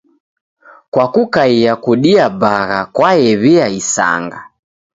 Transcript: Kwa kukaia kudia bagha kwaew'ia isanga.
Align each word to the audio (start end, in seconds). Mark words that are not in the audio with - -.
Kwa 0.91 1.05
kukaia 1.13 1.73
kudia 1.83 2.25
bagha 2.41 2.81
kwaew'ia 2.95 3.67
isanga. 3.79 4.39